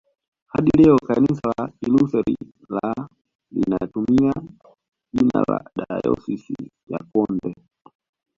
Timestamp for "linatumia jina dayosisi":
3.51-6.55